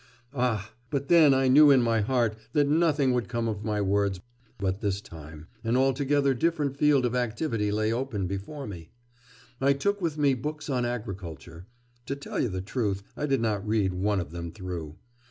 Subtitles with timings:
[0.33, 4.19] 'Ah, but then I knew in my heart that nothing would come of my words;
[4.57, 5.45] but this time...
[5.63, 8.89] an altogether different field of activity lay open before me....
[9.61, 11.67] I took with me books on agriculture...
[12.07, 14.95] to tell the truth, I did not read one of them through....